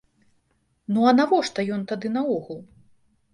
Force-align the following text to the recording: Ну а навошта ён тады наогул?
Ну 0.95 1.03
а 1.09 1.11
навошта 1.19 1.67
ён 1.77 1.85
тады 1.93 2.07
наогул? 2.17 2.59